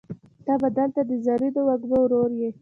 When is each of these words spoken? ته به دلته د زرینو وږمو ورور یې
ته 0.45 0.53
به 0.61 0.69
دلته 0.77 1.01
د 1.09 1.11
زرینو 1.25 1.61
وږمو 1.67 1.97
ورور 2.03 2.31
یې 2.39 2.49